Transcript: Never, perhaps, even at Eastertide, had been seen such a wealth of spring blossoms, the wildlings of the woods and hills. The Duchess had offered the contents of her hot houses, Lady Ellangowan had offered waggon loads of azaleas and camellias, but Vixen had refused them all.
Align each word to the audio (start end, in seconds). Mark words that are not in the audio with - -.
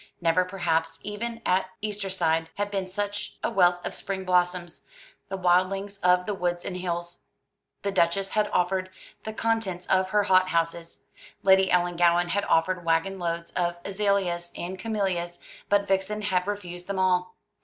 Never, 0.19 0.43
perhaps, 0.45 0.97
even 1.03 1.43
at 1.45 1.69
Eastertide, 1.83 2.49
had 2.55 2.71
been 2.71 2.87
seen 2.87 2.93
such 2.95 3.35
a 3.43 3.51
wealth 3.51 3.85
of 3.85 3.93
spring 3.93 4.23
blossoms, 4.23 4.87
the 5.29 5.37
wildlings 5.37 5.99
of 5.99 6.25
the 6.25 6.33
woods 6.33 6.65
and 6.65 6.77
hills. 6.77 7.19
The 7.83 7.91
Duchess 7.91 8.31
had 8.31 8.49
offered 8.51 8.89
the 9.25 9.31
contents 9.33 9.85
of 9.85 10.09
her 10.09 10.23
hot 10.23 10.47
houses, 10.49 11.03
Lady 11.43 11.69
Ellangowan 11.69 12.29
had 12.29 12.45
offered 12.45 12.83
waggon 12.83 13.19
loads 13.19 13.51
of 13.51 13.77
azaleas 13.85 14.51
and 14.55 14.79
camellias, 14.79 15.39
but 15.69 15.87
Vixen 15.87 16.23
had 16.23 16.47
refused 16.47 16.87
them 16.87 16.97
all. 16.97 17.35